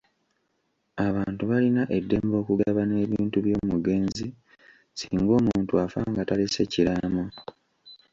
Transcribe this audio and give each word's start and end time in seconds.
Abantu 1.07 1.41
balina 1.51 1.81
eddembe 1.97 2.35
okugabana 2.41 2.95
ebintu 3.05 3.37
by'omugenzi 3.45 4.27
singa 4.97 5.33
omuntu 5.39 5.73
afa 5.83 5.99
nga 6.09 6.21
talese 6.29 6.61
kiraamo. 6.71 7.23